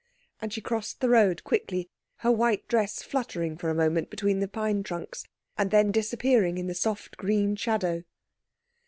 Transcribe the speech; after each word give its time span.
And 0.41 0.51
she 0.51 0.61
crossed 0.61 0.99
the 0.99 1.09
road 1.09 1.43
quickly, 1.43 1.87
her 2.25 2.31
white 2.31 2.67
dress 2.67 3.03
fluttering 3.03 3.55
for 3.55 3.69
a 3.69 3.75
moment 3.75 4.09
between 4.09 4.39
the 4.39 4.47
pine 4.47 4.81
trunks, 4.81 5.25
and 5.59 5.69
then 5.69 5.91
disappearing 5.91 6.57
in 6.57 6.65
the 6.65 6.73
soft 6.73 7.17
green 7.17 7.55
shadow. 7.55 8.03